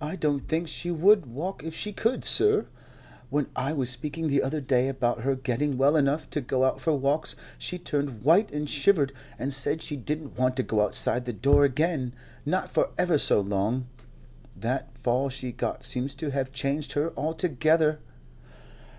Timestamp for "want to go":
10.38-10.80